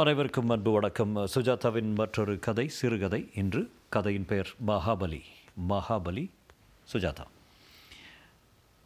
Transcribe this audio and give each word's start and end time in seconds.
அனைவருக்கும் 0.00 0.48
அன்பு 0.48 0.70
வணக்கம். 0.70 1.16
சுஜாதாவின் 1.16 1.94
மற்றொரு 1.94 2.38
கதை 2.38 2.68
சிறுகதை. 2.68 3.28
இன்று 3.34 3.70
கதையின் 3.88 4.24
பெயர் 4.24 4.54
மகாபலி. 4.66 5.20
மகாபலி 5.68 6.30
சுஜாதா. 6.92 7.24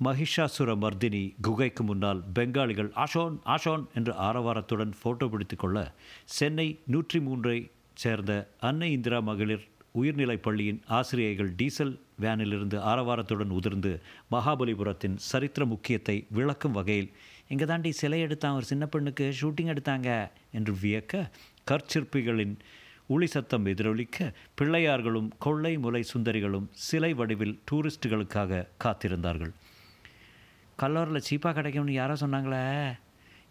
மகிஷாசுர 0.04 0.74
மர்தினி 0.76 1.34
குகைக்கு 1.40 1.82
முன்னால் 1.82 2.22
பெங்காலிகள் 2.34 3.04
ஆஷோன் 3.04 3.36
ஆஷோன் 3.44 3.84
என்று 3.94 4.12
ஆரவாரத்துடன் 4.12 4.92
ஃபோட்டோ 5.02 5.28
பிடித்து 5.28 5.56
கொள்ள 5.56 5.92
சென்னை 6.24 6.78
நூற்றி 6.86 7.20
மூன்றை 7.20 7.70
சேர்ந்த 7.94 8.48
அன்னை 8.60 8.92
இந்திரா 8.92 9.20
மகளிர் 9.20 9.68
உயர்நிலைப் 9.92 10.42
பள்ளியின் 10.42 10.82
ஆசிரியைகள் 10.86 11.52
டீசல் 11.56 12.00
வேனிலிருந்து 12.20 12.78
ஆரவாரத்துடன் 12.78 13.50
உதிர்ந்து 13.50 14.00
மகாபலிபுரத்தின் 14.30 15.16
சரித்திர 15.16 15.66
முக்கியத்தை 15.66 16.26
விளக்கும் 16.30 16.72
வகையில் 16.72 17.10
எங்கே 17.48 17.64
தாண்டி 17.64 17.92
சிலை 17.92 18.20
எடுத்தான் 18.20 18.54
ஒரு 18.54 18.64
சின்ன 18.64 18.86
பெண்ணுக்கு 18.86 19.34
ஷூட்டிங் 19.40 19.72
எடுத்தாங்க? 19.74 20.30
என்று 20.52 20.72
வியக்க 20.82 21.30
கற்சிற்பிகளின் 21.70 22.54
உளி 23.06 23.26
சத்தம் 23.26 23.66
எதிரொலிக்க 23.66 24.32
பிள்ளையார்களும் 24.60 25.30
கொள்ளை 25.38 25.78
முலை 25.78 26.04
சுந்தரிகளும் 26.14 26.66
சிலை 26.72 27.14
வடிவில் 27.14 27.60
டூரிஸ்டுகளுக்காக 27.72 28.68
காத்திருந்தார்கள். 28.84 29.50
கல்லூரில் 30.76 31.26
சீப்பாக 31.30 31.52
கிடைக்கும்னு 31.52 31.92
யாரோ 31.92 32.14
சொன்னாங்களே? 32.14 32.96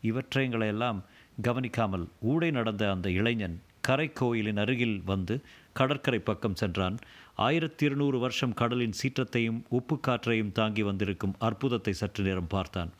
இவற்றைங்களை 0.01 0.67
எல்லாம் 0.67 1.03
கவனிக்காமல் 1.41 2.07
ஊடை 2.27 2.51
நடந்த 2.51 2.91
அந்த 2.91 3.09
இளைஞன் 3.09 3.61
கரை 3.81 4.11
கோயிலின் 4.13 4.57
அருகில் 4.57 5.01
வந்து 5.05 5.41
கடற்கரை 5.73 6.19
பக்கம் 6.19 6.55
சென்றான். 6.55 6.97
ஆயிரத்தி 7.35 7.85
இருநூறு 7.85 8.19
வருஷம் 8.19 8.53
கடலின் 8.53 8.93
சீற்றத்தையும் 9.03 9.61
உப்பு 9.69 9.99
காற்றையும் 9.99 10.51
தாங்கி 10.51 10.83
வந்திருக்கும் 10.83 11.35
அற்புதத்தை 11.39 11.93
சற்று 11.93 12.23
நேரம் 12.23 12.47
பார்த்தான். 12.47 12.91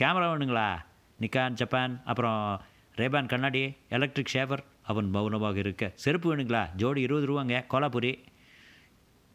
கேமரா 0.00 0.28
வேணுங்களா? 0.30 0.76
நிக்கான் 1.20 1.50
ஜப்பான் 1.50 2.02
அப்புறம் 2.04 2.60
ரேபான் 2.96 3.28
கண்ணாடி 3.28 3.76
எலக்ட்ரிக் 3.88 4.30
ஷேவர். 4.32 4.62
அவன் 4.82 5.10
மௌனமாக 5.10 5.58
இருக்க. 5.58 5.92
செருப்பு 5.94 6.36
வேணுங்களா? 6.36 6.74
ஜோடி 6.74 7.00
இருபது 7.00 7.26
ரூபாங்க 7.26 7.64
கோலாபுரி. 7.70 8.18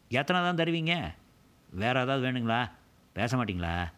எத்தனை 0.08 0.42
தான் 0.42 0.56
தருவீங்க? 0.56 1.14
வேறு 1.70 2.00
ஏதாவது 2.00 2.26
வேணுங்களா? 2.26 2.70
பேச 3.12 3.36
மாட்டிங்களா? 3.36 3.92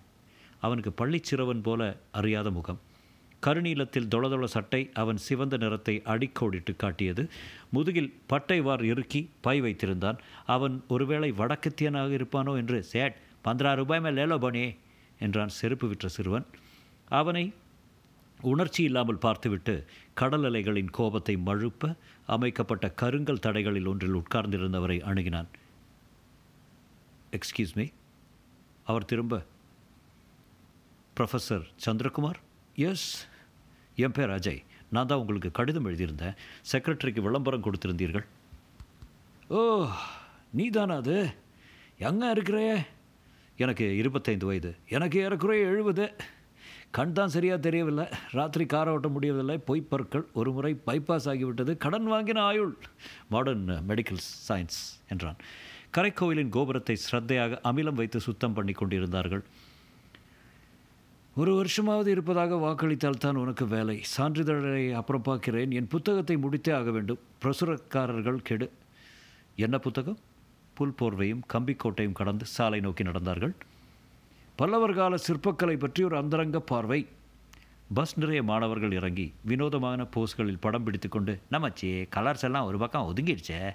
அவனுக்கு 0.61 1.06
பள்ளிச்சிறவன் 1.06 1.62
போல 1.62 1.97
அறியாத 2.11 2.50
முகம். 2.50 2.80
கருநீலத்தில் 3.46 4.08
தொளதொள 4.08 4.44
சட்டை 4.44 4.91
அவன் 4.94 5.17
சிவந்த 5.17 5.56
நிறத்தை 5.56 6.02
அடிக்கோடிட்டு 6.05 6.77
காட்டியது. 6.77 7.30
முதுகில் 7.70 8.20
பட்டை 8.27 8.61
வார் 8.61 8.84
இறுக்கி 8.84 9.30
பை 9.41 9.62
வைத்திருந்தான். 9.62 10.19
அவன் 10.46 10.84
ஒருவேளை 10.89 11.33
வடக்கத்தியனாக 11.33 12.20
இருப்பானோ 12.20 12.56
என்று 12.56 12.83
சேட் 12.83 13.17
பந்திரா 13.44 13.74
ரூபாய் 13.74 14.00
மேல் 14.00 14.17
லேலோ 14.17 14.39
போனே. 14.39 14.83
என்றான் 15.19 15.57
செருப்பு 15.59 15.89
விற்ற 15.89 16.09
சிறுவன். 16.09 16.47
அவனை 17.09 17.45
உணர்ச்சி 18.41 18.83
இல்லாமல் 18.83 19.23
பார்த்துவிட்டு 19.25 19.75
கடல் 20.15 20.45
அலைகளின் 20.45 20.91
கோபத்தை 20.91 21.37
மழுப்ப 21.37 21.97
அமைக்கப்பட்ட 22.27 22.87
கருங்கல் 23.03 23.45
தடைகளில் 23.47 23.87
ஒன்றில் 23.87 24.19
உட்கார்ந்திருந்தவரை 24.20 24.98
அணுகினான். 25.11 25.51
எக்ஸ்கியூஸ் 27.39 27.75
மீ 27.75 27.87
அவர் 28.85 29.05
திரும்ப 29.05 29.42
ப்ரொஃபஸர் 31.17 31.65
சந்திரகுமார் 31.85 32.39
எஸ் 32.75 33.09
என் 33.97 34.17
பேர் 34.17 34.31
அஜய். 34.31 34.62
நான் 34.91 35.07
தான் 35.07 35.19
உங்களுக்கு 35.19 35.51
கடிதம் 35.51 35.87
எழுதியிருந்தேன். 35.91 36.37
செக்ரட்டரிக்கு 36.73 37.20
விளம்பரம் 37.27 37.67
கொடுத்திருந்தீர்கள். 37.67 38.27
ஓ 39.48 39.89
நீ 40.51 40.69
தானா 40.69 40.97
அது? 40.97 41.17
எங்கே 41.98 42.31
இருக்கிறே? 42.31 42.67
எனக்கு 43.56 43.97
இருபத்தைந்து 43.97 44.47
வயது. 44.47 44.77
எனக்கு 44.88 45.20
ஏறக்குறைய 45.20 45.66
எழுபது. 45.66 46.14
கண் 46.91 47.12
தான் 47.12 47.28
சரியாக 47.28 47.61
தெரியவில்லை. 47.61 48.06
ராத்திரி 48.33 48.66
காரை 48.66 48.92
ஓட்ட 48.92 49.08
முடியவில்லை. 49.08 49.61
பொய்ப்பற்கள் 49.66 50.24
ஒரு 50.33 50.52
முறை 50.52 50.80
பைபாஸ் 50.86 51.28
ஆகிவிட்டது. 51.33 51.77
கடன் 51.77 52.12
வாங்கின 52.12 52.38
ஆயுள். 52.38 52.77
மாடர்ன் 53.28 53.69
மெடிக்கல் 53.69 54.22
சயின்ஸ் 54.48 54.80
என்றான். 55.08 55.36
கரைக்கோவிலின் 55.96 56.48
கோபுரத்தை 56.48 56.96
ஸ்ரத்தையாக 57.11 57.58
அமிலம் 57.64 57.92
வைத்து 57.92 58.20
சுத்தம் 58.20 58.52
பண்ணி 58.52 58.73
கொண்டிருந்தார்கள். 58.73 59.45
ஒரு 61.36 61.52
வருஷமாவது 61.52 62.06
இருப்பதாக 62.06 62.55
வாக்களித்தால் 62.55 63.18
தான் 63.18 63.36
உனக்கு 63.36 63.67
வேலை. 63.67 64.02
சான்றிதழை 64.17 64.92
அப்புறம் 64.92 65.23
பார்க்கிறேன். 65.23 65.70
என் 65.70 65.89
புத்தகத்தை 65.89 66.36
முடித்தே 66.36 66.74
ஆக 66.74 66.90
வேண்டும். 66.90 67.18
பிரசுரக்காரர்கள் 67.45 68.36
கெடு. 68.36 68.70
என்ன 69.56 69.79
புத்தகம்? 69.79 70.18
புல் 70.74 70.95
போர்வையும் 71.01 71.40
கம்பிக்கோட்டையும் 71.52 72.12
கடந்து 72.12 72.46
சாலை 72.46 72.80
நோக்கி 72.80 73.05
நடந்தார்கள். 73.05 73.52
பல்லவர் 74.57 74.95
கால 74.95 75.17
சிற்பக்கலை 75.29 75.79
பற்றி 75.79 76.05
ஒரு 76.05 76.17
அந்தரங்க 76.17 76.61
பார்வை. 76.61 77.08
பஸ் 77.95 78.18
நிறைய 78.18 78.42
மாணவர்கள் 78.42 78.92
இறங்கி 78.92 79.33
வினோதமான 79.45 80.05
போஸ்களில் 80.05 80.58
படம் 80.58 80.85
பிடித்து 80.85 81.08
கொண்டு 81.08 81.40
நமச்சி 81.51 82.08
கலர்ஸ் 82.17 82.42
எல்லாம் 82.42 82.64
ஒரு 82.64 82.79
பக்கம் 82.79 83.14
ஒதுங்கிடுச்சே. 83.14 83.74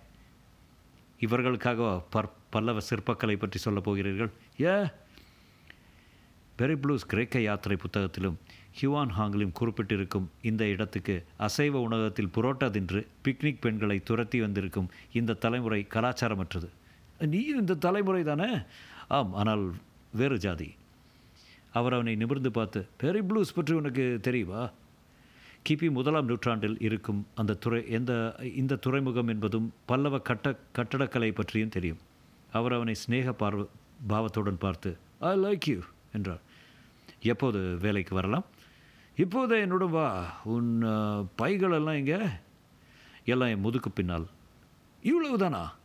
இவர்களுக்காக 1.19 2.03
பர் 2.09 2.31
பல்லவ 2.49 2.79
சிற்பக்கலை 2.89 3.37
பற்றி 3.37 3.59
சொல்லப் 3.59 3.83
போகிறீர்கள். 3.83 4.31
ஏ? 4.61 4.73
பெரிப்ளூஸ் 6.57 7.05
கிரேக்க 7.07 7.39
யாத்திரை 7.39 7.77
புத்தகத்திலும் 7.77 8.39
ஹியூவான் 8.81 9.09
ஹாங்கிலும் 9.19 9.51
குறிப்பிட்டிருக்கும் 9.59 10.29
இந்த 10.41 10.65
இடத்துக்கு 10.65 11.25
அசைவ 11.37 11.79
உணவகத்தில் 11.81 12.29
புரோட்டா 12.33 12.69
தின்று 12.69 13.07
பிக்னிக் 13.23 13.57
பெண்களை 13.59 13.99
துரத்தி 13.99 14.41
வந்திருக்கும் 14.41 14.89
இந்த 15.13 15.33
தலைமுறை 15.33 15.87
கலாச்சாரமற்றது. 15.89 16.69
நீயும் 17.25 17.59
இந்த 17.59 17.73
தலைமுறை 17.73 18.23
தானே? 18.23 18.59
ஆம் 19.07 19.33
ஆனால் 19.33 19.73
வேறு 20.13 20.37
ஜாதி. 20.37 20.75
அவர் 21.73 21.93
அவனை 21.93 22.15
நிமிர்ந்து 22.15 22.51
பார்த்து 22.51 22.87
பெரிப்ளூஸ் 23.03 23.55
பற்றி 23.55 23.73
உனக்கு 23.73 24.19
தெரியுமா? 24.21 24.69
கிபி 25.69 25.91
முதலாம் 25.91 26.25
நூற்றாண்டில் 26.25 26.79
இருக்கும் 26.79 27.27
அந்த 27.35 27.53
துறை 27.53 27.89
எந்த 27.89 28.35
இந்த 28.55 28.75
துறைமுகம் 28.75 29.27
என்பதும் 29.27 29.73
பல்லவ 29.85 30.19
கட்ட 30.19 30.55
கட்டடக்கலை 30.73 31.31
பற்றியும் 31.31 31.69
தெரியும். 31.69 31.97
அவர் 32.51 32.73
அவனை 32.73 32.93
சிநேக 32.93 33.31
பார்வ 33.31 33.67
பாவத்துடன் 34.07 34.57
பார்த்து 34.57 34.97
ஐ 35.19 35.39
லைக் 35.39 35.65
யூ 35.65 35.79
என்றார். 36.13 36.41
எப்போது 37.21 37.77
வேலைக்கு 37.81 38.15
வரலாம்? 38.15 38.45
இப்போதே 39.15 39.59
என்னுடன் 39.59 39.89
வா. 39.89 40.33
உன் 40.43 40.83
பைகளெல்லாம் 41.41 41.93
இங்கே 41.93 42.13
எங்கே? 42.13 42.27
எல்லாம் 43.25 43.47
என் 43.47 43.65
முதுக்கு 43.65 43.89
பின்னால். 43.93 44.27
இவ்வளவு 45.01 45.37
தானா 45.37 45.77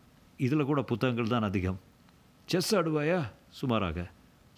இதில் 0.46 0.68
கூட 0.70 0.80
புத்தகங்கள் 0.90 1.32
தான் 1.32 1.46
அதிகம். 1.48 1.78
செஸ் 2.48 2.74
ஆடுவாயா? 2.78 3.20
சுமாராக. 3.60 4.06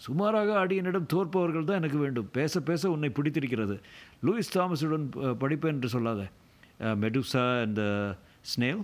சுமாராக 0.04 0.50
ஆடி 0.60 0.74
என்னிடம் 0.80 1.10
தோற்பவர்கள் 1.12 1.66
தான் 1.68 1.80
எனக்கு 1.80 1.98
வேண்டும். 2.04 2.28
பேச 2.38 2.60
பேச 2.68 2.90
உன்னை 2.94 3.08
பிடித்திருக்கிறது. 3.18 3.76
லூயிஸ் 4.26 4.54
தாமஸுடன் 4.56 5.06
படிப்பேன் 5.42 5.74
என்று 5.76 5.88
சொல்லாத. 5.94 6.22
Medusa 7.02 7.44
and 7.64 7.82
snail? 8.50 8.82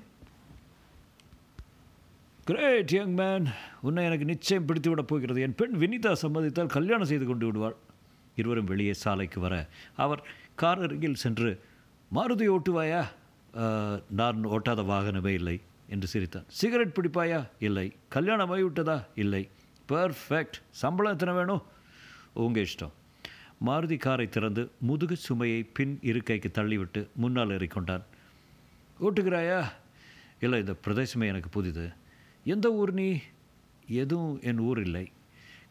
Great 2.48 2.92
young 2.97 3.16
man 3.20 3.48
உன்னை 3.86 4.04
எனக்கு 4.09 4.30
நிச்சயம் 4.30 4.69
பிடித்து 4.69 4.91
விடப் 4.92 5.10
போகிறது. 5.10 5.41
என் 5.47 5.59
பெண் 5.60 5.76
வினிதா 5.82 6.12
சம்மதித்தால் 6.22 6.74
கல்யாணம் 6.76 7.10
செய்து 7.10 7.26
கொண்டு 7.26 7.47
விடுவாள். 7.48 7.76
இருவரும் 8.41 8.70
வெளியே 8.70 8.94
சாலைக்கு 9.03 9.41
வர. 9.41 9.54
அவர் 10.04 10.22
கார் 10.62 10.82
அருகில் 10.86 11.20
சென்று 11.24 11.50
மாருதி 12.16 12.48
ஓட்டுவாயா? 12.54 13.03
நான் 14.20 14.48
ஓட்டாத 14.54 14.80
வாகனமே 14.92 15.34
இல்லை. 15.41 15.56
என்று 15.92 16.06
சிரித்தான் 16.06 16.44
சிகரெட் 16.60 16.97
பிடிப்பாயா? 16.97 17.41
இல்லை. 17.58 17.86
கல்யாணம் 18.08 18.50
ஆகிவிட்டதா 18.50 18.97
இல்லை. 19.14 19.42
பர்ஃபெக்ட் 19.88 20.58
சம்பளம் 20.70 21.12
எத்தனை 21.12 21.34
வேணும்? 21.34 21.62
உங்கள் 22.32 22.66
இஷ்டம். 22.66 22.94
மாருதி 23.66 23.97
காரை 23.97 24.26
திறந்து 24.28 24.70
முதுகு 24.80 25.16
சுமையை 25.16 25.60
பின் 25.62 25.98
இருக்கைக்கு 26.03 26.50
தள்ளிவிட்டு 26.54 27.03
முன்னால் 27.16 27.54
ஏறிக்கொண்டான். 27.56 28.04
ஓட்டுகிறாயா? 29.00 29.60
இல்லை 30.41 30.58
இந்த 30.58 30.75
பிரதேசமே 30.86 31.26
எனக்கு 31.26 31.48
புதிது. 31.48 31.86
எந்த 32.44 32.72
ஊர் 32.72 32.92
நீ? 32.92 33.10
எதுவும் 33.86 34.41
என் 34.42 34.59
ஊர் 34.59 34.80
இல்லை. 34.80 35.04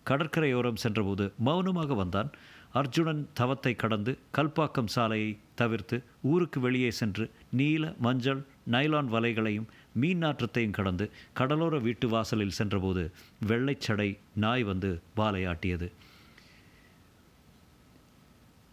கடற்கரையோரம் 0.03 0.81
சென்றபோது 0.83 1.25
மௌனமாக 1.37 1.93
வந்தான். 1.93 2.31
அர்ஜுனன் 2.73 3.23
தவத்தை 3.33 3.75
கடந்து 3.75 4.17
கல்பாக்கம் 4.37 4.91
சாலையை 4.95 5.31
தவிர்த்து 5.55 5.97
ஊருக்கு 6.21 6.59
வெளியே 6.59 6.91
சென்று 6.91 7.25
நீல 7.51 7.93
மஞ்சள் 7.99 8.41
நைலான் 8.71 9.09
வலைகளையும் 9.15 9.67
மீன் 9.93 10.17
நாற்றத்தையும் 10.17 10.71
கடந்து 10.71 11.11
கடலோர 11.33 11.77
வீட்டு 11.77 12.07
வாசலில் 12.07 12.49
சென்றபோது 12.49 13.11
வெள்ளைச்சடை 13.47 14.17
நாய் 14.33 14.63
வந்து 14.63 15.01
வாலையாட்டியது. 15.17 15.91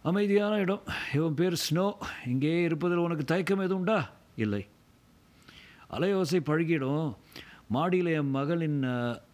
அமைதியான 0.03 0.55
இடம். 0.55 0.81
இவன் 1.13 1.33
பேர் 1.33 1.61
ஸ்னோ. 1.69 1.93
இங்கே 2.25 2.61
இருப்பதில் 2.61 2.97
உனக்கு 2.97 3.23
தயக்கம் 3.23 3.59
எதுவும் 3.59 3.77
உண்டா? 3.77 4.09
இல்லை. 4.35 4.67
அலையோசை 5.91 6.39
பழகிடும். 6.39 7.15
மாடியில் 7.67 8.05
என் 8.05 8.29
மகளின் 8.29 8.83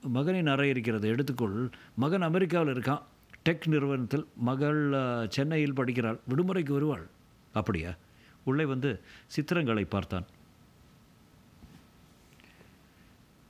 மகனின் 0.01 0.47
அறை 0.47 0.69
இருக்கிறது. 0.69 1.15
எடுத்துக்கொள். 1.15 1.71
மகன் 1.95 2.21
அமெரிக்காவில் 2.21 2.73
இருக்கான். 2.73 3.01
டெக் 3.45 3.67
நிறுவனத்தில் 3.67 4.27
மகள் 4.35 4.93
சென்னையில் 5.29 5.73
படிக்கிறாள். 5.73 6.19
விடுமுறைக்கு 6.29 6.71
வருவாள். 6.71 7.07
அப்படியா? 7.53 7.95
உள்ளே 8.43 8.65
வந்து 8.65 8.99
சித்திரங்களை 9.35 9.85
பார்த்தான். 9.85 10.25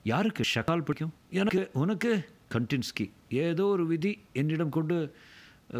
யாருக்கு 0.05 0.43
ஷகால் 0.55 0.81
பிடிக்கும்? 0.81 1.13
எனக்கு 1.29 1.69
உனக்கு 1.73 2.29
கண்டின்ஸ்கி. 2.53 3.05
ஏதோ 3.29 3.65
ஒரு 3.65 3.85
விதி 3.87 4.11
என்னிடம் 4.33 4.69
கொண்டு 4.69 5.15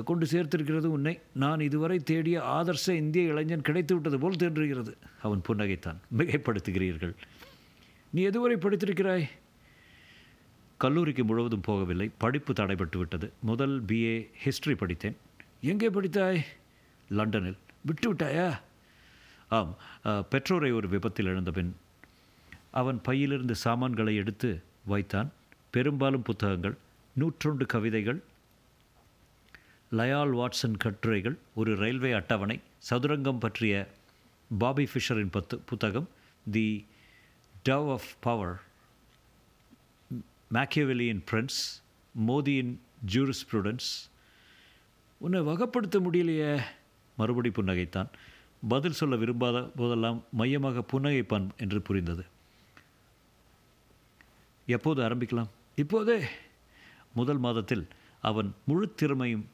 கொண்டு 0.05 0.25
சேர்த்திருக்கிறது 0.25 0.85
உன்னை. 0.85 1.19
நான் 1.33 1.59
இதுவரை 1.59 1.99
தேடிய 1.99 2.41
ஆதர்ச 2.41 2.89
இந்திய 2.89 3.27
இளைஞன் 3.27 3.61
கிடைத்து 3.61 3.93
விட்டது 3.93 4.19
போல் 4.19 4.35
தோன்றுகிறது. 4.35 4.97
அவன் 5.21 5.41
புன்னகைத்தான். 5.47 5.99
மிகைப்படுத்துகிறீர்கள். 6.17 7.13
நீ 8.09 8.25
எதுவரை 8.27 8.57
படித்திருக்கிறாய்? 8.57 9.29
கல்லூரிக்கு 10.77 11.23
முழுவதும் 11.25 11.63
போகவில்லை. 11.67 12.09
படிப்பு 12.17 12.53
தடைபட்டு 12.53 12.97
விட்டது. 12.97 13.33
முதல் 13.41 13.83
பிஏ 13.83 14.27
ஹிஸ்ட்ரி 14.33 14.75
படித்தேன். 14.75 15.17
எங்கே 15.61 15.89
படித்தாய்? 15.89 16.41
லண்டனில். 17.09 17.57
விட்டு 17.81 18.13
விட்டாயா? 18.13 18.59
ஆம். 19.49 19.75
பெற்றோரை 20.29 20.71
ஒரு 20.71 20.87
விபத்தில் 20.87 21.25
இழந்த 21.25 21.51
பின் 21.51 21.75
அவன் 22.81 22.99
பையிலிருந்து 23.01 23.55
சாமான்களை 23.55 24.15
எடுத்து 24.15 24.61
வைத்தான். 24.85 25.29
பெரும்பாலும் 25.69 26.21
புத்தகங்கள் 26.21 26.77
நூற்றொண்டு 27.19 27.65
கவிதைகள் 27.65 28.19
லயால் 29.91 30.33
வாட்சன் 30.33 30.77
கட்டுரைகள் 30.77 31.37
ஒரு 31.55 31.75
ரயில்வே 31.75 32.11
அட்டவணை 32.11 32.59
சதுரங்கம் 32.89 33.39
பற்றிய 33.39 33.87
பாபி 34.59 34.87
ஃபிஷரின் 34.93 35.31
பத்து 35.31 35.57
புத்தகம் 35.57 36.09
தி 36.51 36.85
டவ் 37.69 37.91
ஆஃப் 37.91 38.09
பவர் 38.19 38.61
மேக்கியவெலியின் 40.53 41.23
ஃப்ரெண்ட்ஸ் 41.31 41.63
மோதியின் 42.27 42.73
ஜூரிஸ் 43.05 43.45
ஜூரிஸ்ப்ரூடன்ஸ். 43.45 43.89
உன்னை 45.17 45.41
வகப்படுத்த 45.41 45.99
முடியலையே 45.99 46.61
மறுபடி 47.17 47.49
புன்னகைத்தான். 47.49 48.07
பதில் 48.67 48.97
சொல்ல 48.99 49.15
விரும்பாத 49.15 49.61
போதெல்லாம் 49.75 50.23
மையமாக 50.31 50.83
புன்னகைப்பான் 50.93 51.47
என்று 51.57 51.81
புரிந்தது. 51.81 52.25
எப்போது 54.65 55.01
ஆரம்பிக்கலாம்? 55.01 55.49
இப்போதே. 55.75 56.21
முதல் 57.13 57.37
மாதத்தில் 57.37 57.87
அவன் 58.21 58.55
முழு 58.65 58.93
திறமையும் 58.95 59.47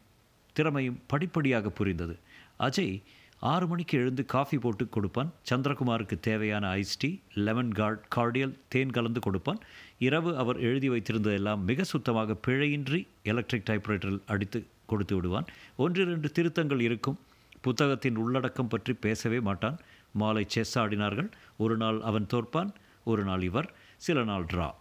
திறமையும் 0.53 1.01
படிப்படியாக 1.07 1.69
புரிந்தது. 1.69 2.17
அஜய் 2.59 3.01
ஆறு 3.39 3.67
மணிக்கு 3.67 3.99
எழுந்து 3.99 4.25
காஃபி 4.25 4.57
போட்டு 4.57 4.89
கொடுப்பான். 4.89 5.33
சந்திரகுமாருக்கு 5.49 6.19
தேவையான 6.19 6.67
ice 6.67 6.97
tea 6.97 7.19
lemon 7.33 7.71
card 7.71 8.03
cordial 8.15 8.57
தேன் 8.67 8.89
கலந்து 8.89 9.19
கொடுப்பான். 9.19 9.59
இரவு 9.99 10.37
அவர் 10.37 10.59
எழுதி 10.59 10.89
வைத்திருந்ததெல்லாம் 10.89 11.61
மிக 11.61 11.83
சுத்தமாக 11.83 12.37
பிழையின்றி 12.47 13.07
எலக்ட்ரிக் 13.23 13.67
டைப்ரைட்டரில் 13.69 14.21
அடித்து 14.27 14.65
கொடுத்து 14.85 15.15
விடுவான். 15.15 15.45
ஒன்றிரண்டு 15.77 16.31
திருத்தங்கள் 16.31 16.79
இருக்கும். 16.79 17.19
புத்தகத்தின் 17.61 18.15
உள்ளடக்கம் 18.15 18.67
பற்றி 18.67 18.93
பேசவே 18.93 19.39
மாட்டான். 19.39 19.79
மாலை 20.13 20.43
செஸ் 20.47 20.79
ஆடினார்கள். 20.79 21.31
ஒரு 21.57 21.77
நாள் 21.77 22.01
அவன் 22.01 22.27
தோற்பான் 22.33 22.71
ஒரு 23.03 23.23
நாள் 23.23 23.41
இவர் 23.41 23.73
சில 23.97 24.23
நாள் 24.23 24.45
ட்ரா. 24.53 24.71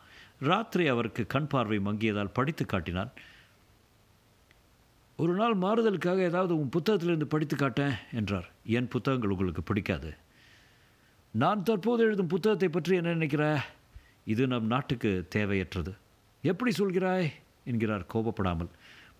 ராத்திரி 0.41 0.89
அவருக்கு 0.89 1.27
கண் 1.27 1.47
பார்வை 1.47 1.79
மங்கியதால் 1.79 2.33
படித்து 2.33 2.67
காட்டினான். 2.67 3.11
ஒரு 5.17 5.33
நாள் 5.35 5.57
மாறுதலுக்காக 5.57 6.19
ஏதாவது 6.19 6.59
உன் 6.59 6.71
புத்தகத்திலிருந்து 6.77 7.25
படித்து 7.25 7.57
காட்டேன் 7.57 7.95
என்றார். 8.13 8.49
என் 8.65 8.89
புத்தகங்கள் 8.89 9.31
உங்களுக்கு 9.31 9.63
பிடிக்காது. 9.63 10.15
நான் 11.31 11.63
தற்போது 11.63 12.03
எழுதும் 12.05 12.27
புத்தகத்தை 12.27 12.69
பற்றி 12.69 12.97
என்ன 12.97 13.11
நினைக்கிற 13.11 13.63
இது 14.25 14.47
நம் 14.47 14.67
நாட்டுக்கு 14.67 15.29
தேவையற்றது. 15.35 15.93
எப்படி 16.43 16.73
சொல்கிறாய்? 16.79 17.29
என்கிறார் 17.65 18.07
கோபப்படாமல். 18.15 18.71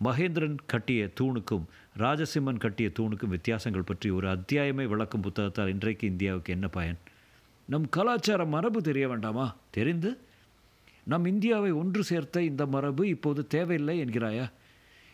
மகேந்திரன் 0.03 0.57
கட்டிய 0.65 1.09
தூணுக்கும் 1.19 1.65
ராஜசிம்மன் 1.97 2.57
கட்டிய 2.57 2.91
தூணுக்கும் 2.99 3.33
வித்தியாசங்கள் 3.35 3.83
பற்றி 3.83 4.09
ஒரு 4.09 4.27
அத்தியாயமே 4.27 4.87
விளக்கும் 4.87 5.21
புத்தகத்தால் 5.21 5.67
இன்றைக்கு 5.67 6.07
இந்தியாவுக்கு 6.07 6.53
என்ன 6.53 6.67
பயன்? 6.67 6.99
நம் 7.65 7.89
கலாச்சார 7.89 8.45
மரபு 8.45 8.81
தெரிய 8.81 9.07
வேண்டாமா? 9.07 9.55
தெரிந்து 9.71 10.11
நம் 11.03 11.25
இந்தியாவை 11.25 11.71
ஒன்று 11.71 12.03
சேர்த்த 12.03 12.41
இந்த 12.41 12.65
மரபு 12.65 13.07
இப்போது 13.07 13.47
தேவையில்லை 13.47 14.03
என்கிறாயா? 14.03 14.51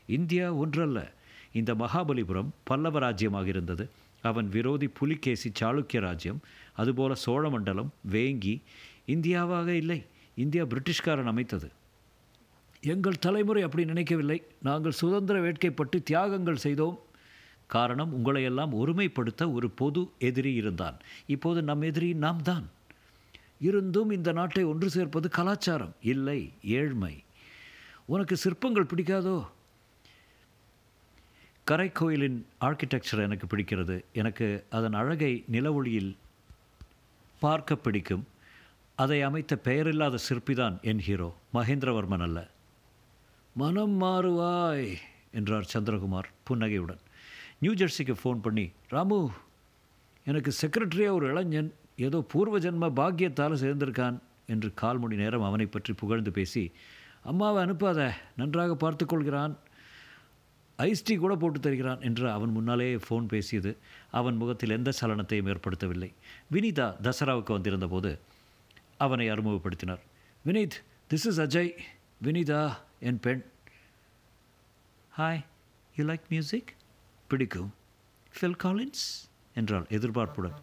இந்தியா 0.05 0.53
ஒன்றல்ல. 0.53 1.13
இந்த 1.51 1.75
மகாபலிபுரம் 1.75 2.49
பல்லவ 2.63 2.99
ராஜ்யமாக 2.99 3.47
இருந்தது. 3.47 3.89
அவன் 4.21 4.49
விரோதி 4.49 4.87
புலிகேசி 4.87 5.51
சாளுக்கிய 5.59 5.99
ராஜ்யம் 5.99 6.39
அதுபோல 6.73 7.13
சோழமண்டலம் 7.25 7.87
வேங்கி 8.11 8.61
இந்தியாவாக 9.07 9.67
இல்லை. 9.67 10.05
இந்தியா 10.35 10.63
பிரிட்டிஷ்காரன் 10.63 11.23
அமைத்தது. 11.23 11.71
எங்கள் 12.81 13.19
தலைமுறை 13.19 13.63
அப்படி 13.63 13.85
நினைக்கவில்லை. 13.85 14.43
நாங்கள் 14.61 14.91
சுதந்திர 14.91 15.41
வேட்கைப்பட்டு 15.41 16.03
தியாகங்கள் 16.11 16.55
செய்தோம். 16.55 16.99
காரணம் 17.67 18.13
உங்களையெல்லாம் 18.17 18.69
ஒருமைப்படுத்த 18.71 19.51
ஒரு 19.51 19.69
பொது 19.69 20.09
எதிரி 20.19 20.53
இருந்தான். 20.53 20.97
இப்போது 21.25 21.63
நம் 21.63 21.81
எதிரி 21.81 22.13
நாம் 22.13 22.41
தான் 22.41 22.69
இருந்தும் 23.59 24.09
இந்த 24.09 24.31
நாட்டை 24.31 24.63
ஒன்று 24.63 24.89
சேர்ப்பது 24.89 25.29
கலாச்சாரம் 25.29 25.95
இல்லை 26.01 26.51
ஏழ்மை. 26.63 27.23
உனக்கு 28.05 28.37
சிற்பங்கள் 28.37 28.85
பிடிக்காதோ? 28.85 29.47
கரைக்கோயிலின் 31.67 32.43
ஆர்கிடெக்சர் 32.61 33.23
எனக்கு 33.23 33.57
பிடிக்கிறது. 33.57 34.03
எனக்கு 34.13 34.65
அதன் 34.69 34.93
அழகை 34.93 35.43
நிலவொளியில் 35.51 36.15
பார்க்க 37.39 37.75
பிடிக்கும். 37.75 38.27
அதை 38.95 39.21
அமைத்த 39.21 39.59
பெயரில்லாத 39.63 40.17
சிற்பிதான் 40.29 40.81
என் 40.81 40.99
ஹீரோ 40.99 41.35
மகேந்திரவர்மன் 41.53 42.21
அல்ல. 42.21 42.49
மனம் 43.53 44.01
மாறுவாய் 44.01 44.97
என்றார் 45.31 45.69
சந்திரகுமார் 45.73 46.29
புன்னகையுடன். 46.43 46.99
நியூ 47.59 47.73
ஜெர்சிக்கு 47.73 48.15
ஃபோன் 48.23 48.41
பண்ணி 48.41 48.71
ராமு 48.87 49.29
எனக்கு 50.25 50.51
செக்ரட்டரியாக 50.61 51.11
ஒரு 51.11 51.27
இளைஞன் 51.27 51.73
ஏதோ 51.97 52.17
பூர்வ 52.31 52.55
ஜென்ம 52.59 52.89
பாக்கியத்தால் 52.99 53.61
சேர்ந்திருக்கான் 53.63 54.17
என்று 54.45 54.69
கால் 54.73 54.99
மணி 54.99 55.15
நேரம் 55.15 55.41
அவனை 55.41 55.65
பற்றி 55.65 55.93
புகழ்ந்து 55.93 56.31
பேசி 56.31 56.71
அம்மாவை 57.21 57.59
அனுப்பாத 57.63 58.01
நன்றாக 58.35 58.73
பார்த்துக்கொள்கிறான் 58.83 59.53
ஐஸ்டி 60.79 61.13
கூட 61.17 61.35
போட்டு 61.35 61.59
தருகிறான் 61.59 62.01
என்று 62.01 62.25
அவன் 62.31 62.49
முன்னாலே 62.49 62.87
ஃபோன் 62.95 63.27
பேசியது. 63.27 63.71
அவன் 64.11 64.35
முகத்தில் 64.35 64.69
எந்த 64.69 64.89
சலனத்தையும் 64.99 65.49
ஏற்படுத்தவில்லை. 65.53 66.09
வினிதா 66.51 66.87
தசராவுக்கு 67.05 67.51
வந்திருந்த 67.57 67.87
போது 67.87 68.11
அவனை 68.97 69.25
அறிமுகப்படுத்தினார். 69.29 70.03
வினீத் 70.45 70.77
திஸ் 71.09 71.25
இஸ் 71.29 71.41
அஜய் 71.45 71.73
வினிதா 72.23 72.61
என் 72.99 73.19
பெண். 73.19 73.43
ஹாய் 75.17 75.43
யூ 75.95 76.05
லைக் 76.05 76.27
மியூசிக் 76.29 76.71
பிடிக்கும். 77.27 77.73
ஃபில் 78.35 78.59
காலின்ஸ் 78.63 79.05
என்றால் 79.53 79.87
எதிர்பார்ப்புடன். 79.89 80.57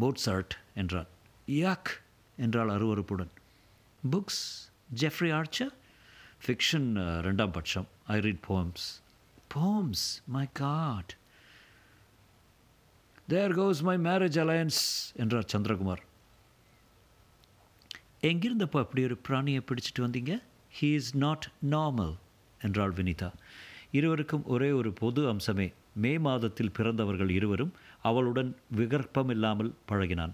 போட்ஸார்ட் 0.00 0.54
என்றார். 0.82 1.08
யாக் 1.46 1.90
என்றால் 2.44 2.72
அருவறுப்புடன் 2.76 3.32
புக்ஸ் 4.02 4.42
ஜெஃப்ரி 5.00 5.30
ஆர்ச்சர் 5.38 5.72
ஃபிக்ஷன் 6.44 6.88
ரெண்டாம் 7.26 7.54
பட்சம். 7.56 7.88
I 8.14 8.16
read 8.26 8.42
poems 8.48 8.84
poems 9.54 10.04
my 10.36 10.44
God 10.62 11.12
there 13.32 13.54
goes 13.58 13.80
my 13.88 13.96
marriage 14.08 14.38
alliance 14.44 14.82
என்றார் 15.22 15.50
சந்திரகுமார். 15.54 16.02
எங்கிருந்தப்போ 18.30 18.78
அப்படி 18.84 19.02
ஒரு 19.08 19.16
பிராணியை 19.28 19.60
பிடிச்சிட்டு 19.68 20.04
வந்தீங்க? 20.06 20.34
ஹீ 20.78 20.88
இஸ் 21.00 21.10
நாட் 21.24 21.46
நார்மல் 21.74 22.14
என்றாள் 22.60 22.94
வினிதா. 22.98 23.30
இருவருக்கும் 23.90 24.44
ஒரே 24.44 24.70
ஒரு 24.70 24.92
பொது 24.92 25.32
அம்சமே 25.32 25.72
மே 25.94 26.18
மாதத்தில் 26.18 26.70
பிறந்தவர்கள் 26.70 27.30
இருவரும் 27.30 27.72
அவளுடன் 28.02 28.56
விகற்பம் 28.76 29.30
இல்லாமல் 29.30 29.74
பழகினான். 29.88 30.32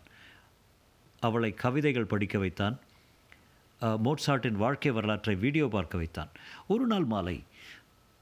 அவளை 1.21 1.55
கவிதைகள் 1.55 2.05
படிக்க 2.05 2.39
வைத்தான். 2.39 2.79
அஹ், 3.81 3.99
மோட்சார்ட்டின் 4.05 4.53
வாழ்க்கை 4.53 4.93
வரலாற்றை 4.93 5.35
வீடியோ 5.35 5.69
பார்க்க 5.69 5.97
வைத்தான். 5.97 6.29
ஒரு 6.67 6.87
நாள் 6.87 7.05
மாலை 7.05 7.43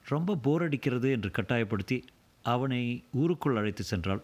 ரொம்ப 0.06 0.36
போர் 0.36 0.62
அடிக்கிறது 0.62 1.10
என்று 1.10 1.30
கட்டாயப்படுத்தி 1.30 2.04
அவனை 2.42 3.04
ஊருக்குள் 3.12 3.56
அழைத்து 3.56 3.84
சென்றாள். 3.90 4.22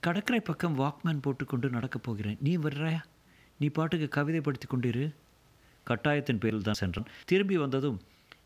கடற்கரை 0.00 0.40
பக்கம் 0.40 0.78
வாக்மேன் 0.78 1.22
போட்டுக்கொண்டு 1.22 1.68
நடக்கப் 1.68 2.02
போகிறேன். 2.02 2.36
நீ 2.40 2.56
வர்றாயா? 2.56 3.00
நீ 3.58 3.66
பாட்டுக்கு 3.68 4.08
கவிதை 4.08 4.40
படித்து 4.40 4.66
கொண்டிரு. 4.68 5.14
கட்டாயத்தின் 5.86 6.38
பேரில் 6.38 6.62
தான் 6.62 6.74
சென்றான். 6.74 7.06
திரும்பி 7.24 7.56
வந்ததும் 7.56 8.00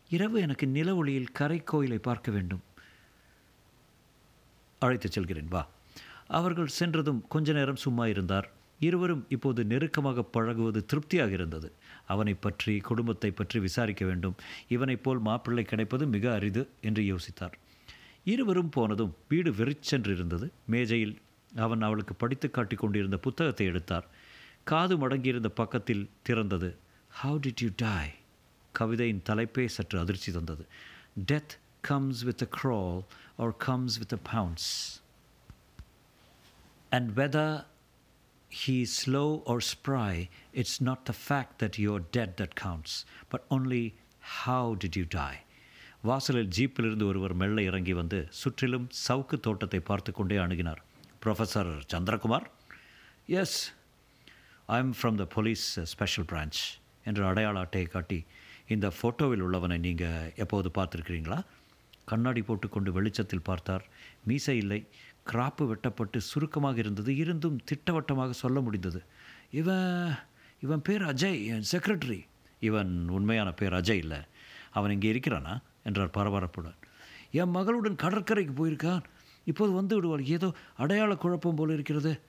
இரவு 0.09 0.41
எனக்கு 0.41 0.67
நில 0.67 0.95
ஒளியில் 0.95 1.31
கரை 1.31 1.63
கோயிலை 1.63 1.97
பார்க்க 1.97 2.31
வேண்டும். 2.31 2.61
அழைத்துச் 4.79 5.11
செல்கிறேன் 5.11 5.47
வா. 5.47 5.67
அவர்கள் 6.27 6.67
சென்றதும் 6.67 7.27
கொஞ்ச 7.27 7.53
நேரம் 7.53 7.75
சும்மா 7.75 8.07
இருந்தார். 8.07 8.49
இருவரும் 8.79 9.25
இப்போது 9.29 9.65
நெருக்கமாக 9.65 10.23
பழகுவது 10.23 10.85
திருப்தியாக 10.85 11.31
இருந்தது. 11.31 11.71
அவனை 12.07 12.33
பற்றி 12.33 12.77
குடும்பத்தை 12.77 13.31
பற்றி 13.31 13.59
விசாரிக்க 13.59 14.05
வேண்டும். 14.05 14.35
இவனைப் 14.67 15.03
போல் 15.03 15.19
மாப்பிள்ளை 15.19 15.63
கிடைப்பது 15.63 16.07
மிக 16.07 16.33
அரிது 16.33 16.69
என்று 16.81 17.03
யோசித்தார். 17.03 17.51
இருவரும் 18.23 18.69
போனதும் 18.69 19.15
வீடு 19.27 19.51
வெறிச்சென்றிருந்தது. 19.51 20.49
மேஜையில் 20.65 21.17
அவன் 21.55 21.81
அவளுக்கு 21.81 22.13
படித்து 22.13 22.51
காட்டி 22.51 22.75
கொண்டிருந்த 22.75 23.17
புத்தகத்தை 23.17 23.67
எடுத்தார். 23.67 24.07
காது 24.63 24.97
மடங்கியிருந்த 24.97 25.47
பக்கத்தில் 25.47 26.09
திறந்தது 26.29 26.75
ஹவு 27.23 27.39
டிட் 27.47 27.61
யூ 27.61 27.69
டாய் 27.75 28.13
கவிதையின் 28.74 29.22
தலைப்பே 29.28 29.64
சற்று 29.76 29.98
அதிர்ச்சி 29.98 30.32
தந்தது 30.32 30.64
death 31.30 31.54
comes 31.84 32.22
with 32.22 32.42
a 32.42 32.50
crawl 32.58 32.96
or 33.42 33.48
comes 33.66 33.92
with 34.00 34.12
a 34.12 34.22
pounce 34.32 34.66
and 36.92 37.16
whether 37.16 37.48
he 38.50 38.82
is 38.82 38.92
slow 38.94 39.28
or 39.46 39.56
spry, 39.64 40.12
it's 40.52 40.80
not 40.80 41.00
the 41.04 41.16
fact 41.28 41.52
that 41.58 41.78
you're 41.78 42.04
dead 42.12 42.30
that 42.36 42.52
counts, 42.56 42.92
but 43.30 43.42
only 43.50 43.82
how 44.40 44.64
did 44.74 44.94
you 45.00 45.06
die. 45.16 45.38
வாசலில் 46.04 46.50
ஜீப்பிலிருந்து 46.56 47.06
ஒருவர் 47.10 47.34
மெல்ல 47.40 47.62
இறங்கி 47.62 47.92
வந்து 47.92 48.18
சுற்றிலும் 48.40 48.86
சவுக்கு 49.06 49.36
தோட்டத்தை 49.46 49.80
பார்த்து 49.80 50.10
கொண்டே 50.12 50.36
அணுகினார் 50.44 50.80
professor 51.24 51.72
Chandrakumar 51.92 52.46
yes 53.40 53.58
I 54.68 54.78
am 54.84 54.94
from 55.00 55.18
the 55.22 55.26
police 55.34 55.64
special 55.92 56.28
branch 56.30 56.60
என்று 57.10 57.24
அடையாள 57.30 57.56
அட்டையை 57.66 57.88
காட்டி 57.96 58.20
இந்த 58.67 58.91
ஃபோட்டோவில் 59.01 59.43
உள்ளவனை 59.45 59.77
நீங்கள் 59.77 60.33
எப்போது 60.35 60.71
பார்த்துருக்கிறீங்களா? 60.75 61.45
கண்ணாடி 62.05 62.41
போட்டுக்கொண்டு 62.41 62.91
வெளிச்சத்தில் 62.91 63.43
பார்த்தார். 63.43 63.83
மீசை 64.23 64.57
இல்லை. 64.57 64.87
கிராப்பு 65.31 65.63
வெட்டப்பட்டு 65.67 66.17
சுருக்கமாக 66.17 66.77
இருந்தது. 66.77 67.17
இருந்தும் 67.17 67.59
திட்டவட்டமாக 67.65 68.31
சொல்ல 68.31 68.59
முடிந்தது. 68.59 69.03
இவன் 69.51 70.15
இவன் 70.61 70.81
பேர் 70.81 71.01
அஜய் 71.01 71.45
என் 71.45 71.67
செக்ரட்டரி 71.71 72.25
இவன் 72.59 73.09
உண்மையான 73.09 73.51
பேர் 73.51 73.73
அஜய் 73.73 74.01
இல்லை. 74.03 74.19
அவன் 74.71 74.91
இங்கே 74.91 75.11
இருக்கிறானா? 75.13 75.53
என்றார் 75.83 76.15
பரபரப்புடன். 76.17 76.77
என் 77.31 77.55
மகளுடன் 77.55 77.95
கடற்கரைக்கு 77.95 78.53
போயிருக்கான். 78.59 79.03
இப்போது 79.45 79.71
வந்து 79.71 79.95
விடுவாள். 79.95 80.23
ஏதோ 80.25 80.47
அடையாள 80.77 81.15
குழப்பம் 81.15 81.55
போல் 81.55 81.69
இருக்கிறது. 81.69 82.21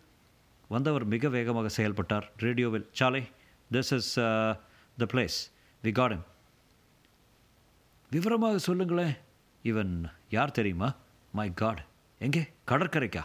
வந்தவர் 0.69 1.05
மிக 1.05 1.29
வேகமாக 1.29 1.69
செயல்பட்டார். 1.69 2.27
ரேடியோவில் 2.37 2.87
சாலை 2.93 3.23
this 3.73 3.93
is 3.93 4.15
the 4.99 5.07
place 5.13 5.39
we 5.83 5.93
got 5.93 6.19
விவரமாக 8.11 8.59
சொல்லுங்களேன். 8.59 9.17
இவன் 9.63 10.07
யார் 10.31 10.51
தெரியுமா? 10.51 10.95
மை 11.33 11.55
காட் 11.55 11.85
எங்கே? 12.19 12.49
கடற்கரைக்கா? 12.67 13.23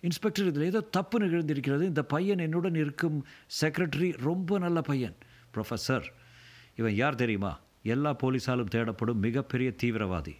இன்ஸ்பெக்டர் 0.00 0.46
இதில் 0.46 0.62
ஏதோ 0.62 0.80
தப்பு 0.80 1.20
நிகழ்ந்திருக்கிறது. 1.20 1.82
இந்த 1.82 2.02
பையன் 2.02 2.38
என்னுடன் 2.38 2.74
இருக்கும் 2.74 3.26
செக்ரட்டரி 3.60 4.18
ரொம்ப 4.18 4.58
நல்ல 4.58 4.80
பையன். 4.80 5.16
ப்ரொஃபஸர் 5.54 6.04
இவன் 6.76 6.94
யார் 6.94 7.14
தெரியுமா? 7.14 7.58
எல்லா 7.82 8.14
போலீஸாலும் 8.14 8.70
தேடப்படும் 8.74 9.14
மிகப்பெரிய 9.14 9.72
தீவிரவாதி. 9.82 10.36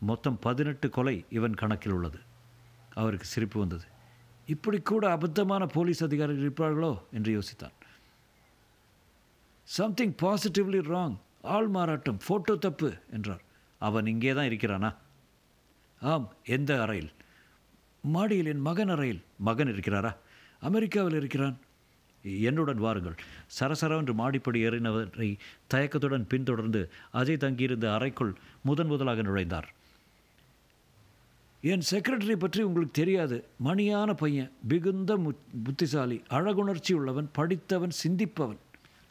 மொத்தம் 0.00 0.38
பதினெட்டு 0.38 0.88
கொலை 0.88 1.24
இவன் 1.28 1.54
கணக்கில் 1.54 1.92
உள்ளது. 1.92 2.18
அவருக்கு 2.94 3.26
சிரிப்பு 3.26 3.58
வந்தது. 3.58 3.84
இப்படி 4.46 4.80
கூட 4.80 5.16
அபத்தமான 5.16 5.66
போலீஸ் 5.66 6.04
அதிகாரிகள் 6.04 6.50
இருப்பார்களோ? 6.50 7.00
என்று 7.12 7.38
யோசித்தான். 7.38 7.72
சம்திங் 9.64 10.14
பாசிட்டிவ்லி 10.22 10.80
ராங் 10.92 11.16
ஆள் 11.42 11.68
மாறாட்டம். 11.68 12.18
ஃபோட்டோ 12.28 12.58
தப்பு 12.58 12.94
என்றார். 13.12 13.42
அவன் 13.78 14.06
இங்கே 14.06 14.32
தான் 14.32 14.48
இருக்கிறானா? 14.48 14.94
ஆம் 16.00 16.26
எந்த 16.46 16.82
அறையில்? 16.82 17.12
மாடியில் 18.00 18.46
என் 18.46 18.60
மகன் 18.60 18.88
அறையில். 18.88 19.22
மகன் 19.38 19.68
இருக்கிறாரா? 19.68 20.12
அமெரிக்காவில் 20.60 21.16
இருக்கிறான். 21.16 21.56
என்னுடன் 22.40 22.76
வாருங்கள். 22.76 23.16
சரசரவென்று 23.60 24.12
மாடிப்படி 24.12 24.64
ஏறினவரை 24.64 25.30
தயக்கத்துடன் 25.66 26.26
பின்தொடர்ந்து 26.26 26.90
அஜய் 27.12 27.36
தங்கியிருந்த 27.36 27.94
அறைக்குள் 27.94 28.32
முதன் 28.62 28.86
முதலாக 28.86 29.22
நுழைந்தார். 29.22 29.68
என் 31.60 31.84
செக்ரட்டரி 31.90 32.36
பற்றி 32.36 32.62
உங்களுக்கு 32.62 32.92
தெரியாது. 32.92 33.36
மணியான 33.64 34.12
பையன். 34.12 34.52
மிகுந்த 34.68 35.16
புத்திசாலி. 35.64 36.22
அழகுணர்ச்சி 36.28 36.92
உள்ளவன் 36.92 37.28
படித்தவன். 37.32 37.94
சிந்திப்பவன். 38.04 38.62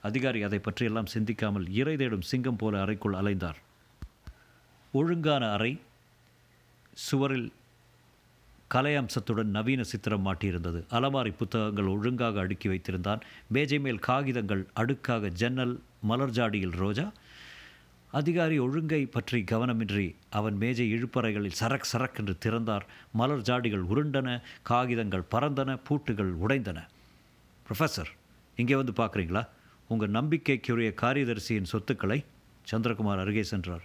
அதிகாரி 0.09 0.39
அதை 0.43 0.59
பற்றியெல்லாம் 0.59 1.11
சிந்திக்காமல் 1.13 1.67
இறை 1.81 1.95
தேடும் 1.95 2.27
சிங்கம் 2.31 2.61
போல 2.61 2.81
அறைக்குள் 2.83 3.19
அலைந்தார். 3.21 3.59
ஒழுங்கான 4.93 5.43
அறை 5.55 5.73
சுவரில் 7.05 7.49
கலை 8.67 8.93
அம்சத்துடன் 8.95 9.49
நவீன 9.55 9.81
சித்திரம் 9.83 10.25
மாட்டியிருந்தது. 10.27 10.79
அலமாரி 10.97 11.31
புத்தகங்கள் 11.39 11.89
ஒழுங்காக 11.95 12.39
அடுக்கி 12.39 12.67
வைத்திருந்தான். 12.69 13.21
மேஜை 13.47 13.79
மேல் 13.79 13.99
காகிதங்கள் 13.99 14.63
அடுக்காக 14.75 15.31
ஜன்னல் 15.41 15.75
மலர் 16.01 16.35
ஜாடியில் 16.37 16.75
ரோஜா. 16.83 17.05
அதிகாரி 18.11 18.55
ஒழுங்கை 18.59 19.01
பற்றி 19.05 19.39
கவனமின்றி 19.51 20.07
அவன் 20.29 20.57
மேஜை 20.57 20.85
இழுப்பறைகளில் 20.95 21.59
சரக் 21.59 21.89
சரக் 21.91 22.19
என்று 22.21 22.35
திறந்தார். 22.37 22.85
மலர் 23.11 23.45
ஜாடிகள் 23.49 23.85
உருண்டன 23.91 24.29
காகிதங்கள் 24.71 25.29
பறந்தன 25.31 25.77
பூட்டுகள் 25.87 26.31
உடைந்தன. 26.43 26.79
ப்ரொஃபஸர் 27.67 28.11
இங்கே 28.55 28.75
வந்து 28.75 28.95
பார்க்குறீங்களா? 29.03 29.43
உங்கள் 29.87 30.09
நம்பிக்கைக்குரிய 30.09 30.93
காரியதரிசியின் 31.01 31.63
சொத்துக்களை 31.63 32.25
சந்திரகுமார் 32.71 33.19
அருகே 33.19 33.43
சென்றார். 33.43 33.83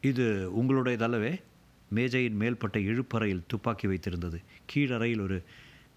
இது 0.00 0.50
உங்களுடையதல்லவே? 0.56 1.42
மேஜையின் 1.88 2.40
மேல்பட்ட 2.40 2.76
இழுப்பறையில் 2.76 3.42
துப்பாக்கி 3.46 3.86
வைத்திருந்தது. 3.86 4.42
கீழறையில் 4.74 5.20
ஒரு 5.20 5.42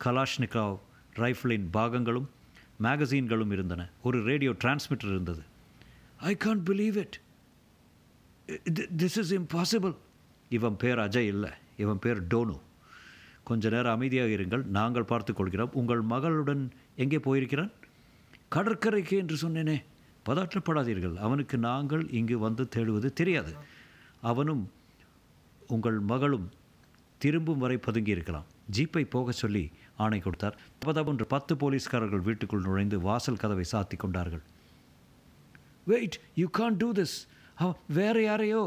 கலாஷ்னிகாவ் 0.03 0.79
ரைஃபிளின் 1.15 1.65
பாகங்களும் 1.73 2.25
மேகசீன்களும் 2.83 3.51
இருந்தன. 3.51 3.89
ஒரு 4.03 4.23
ரேடியோ 4.23 4.51
டிரான்ஸ்மிட்டர் 4.51 5.11
இருந்தது. 5.11 5.41
I 6.17 6.37
can't 6.45 6.63
believe 6.65 6.95
it. 6.95 7.19
This 8.97 9.01
is 9.01 9.33
impossible. 9.33 9.95
இவன் 10.49 10.77
பேர் 10.77 10.97
அஜய் 10.97 11.27
இல்லை. 11.27 11.49
இவன் 11.77 11.99
பேர் 11.99 12.23
டோனு. 12.23 12.59
கொஞ்ச 13.49 13.69
நேரம் 13.69 13.93
அமைதியாக 13.93 14.29
இருங்கள். 14.29 14.63
நாங்கள் 14.79 15.09
பார்த்து 15.11 15.33
கொள்கிறோம். 15.33 15.73
உங்கள் 15.73 16.03
மகளுடன் 16.13 16.63
எங்கே 16.95 17.19
போயிருக்கிறான்? 17.19 17.71
கடற்கரைக்கு 18.55 19.17
என்று 19.17 19.35
சொன்னேனே. 19.43 19.77
பதற்றப்படாதீர்கள். 20.25 21.15
அவனுக்கு 21.27 21.57
நாங்கள் 21.57 22.03
இங்கு 22.09 22.37
வந்து 22.39 22.67
தேடுவது 22.75 23.09
தெரியாது. 23.13 23.53
அவனும் 24.21 24.63
உங்கள் 25.67 25.99
மகளும் 26.11 26.49
திரும்பும் 27.17 27.57
வரை 27.57 27.77
பதுங்கி 27.77 28.11
இருக்கலாம். 28.11 28.45
ஜீப்பை 28.77 29.03
போக 29.05 29.31
சொல்லி 29.31 29.71
ஆணை 29.97 30.19
கொடுத்தார். 30.19 30.59
தபதபென்று 30.85 31.23
பத்து 31.23 31.55
போலீஸ்காரர்கள் 31.55 32.25
வீட்டுக்குள் 32.29 32.61
நுழைந்து 32.61 32.99
வாசல் 32.99 33.41
கதவை 33.43 33.65
சாத்தி 33.71 33.97
கொண்டார்கள். 33.97 34.43
Wait 35.85 36.19
you 36.35 36.47
can 36.47 36.77
do 36.77 36.91
this 36.91 37.17
வேறு 37.87 38.23
யாரையோ? 38.23 38.63